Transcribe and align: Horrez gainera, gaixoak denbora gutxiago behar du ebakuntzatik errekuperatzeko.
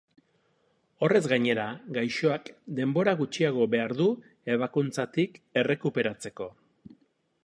Horrez 1.07 1.19
gainera, 1.33 1.65
gaixoak 1.97 2.49
denbora 2.79 3.13
gutxiago 3.19 3.67
behar 3.75 3.93
du 4.01 4.07
ebakuntzatik 4.55 5.41
errekuperatzeko. 5.65 6.49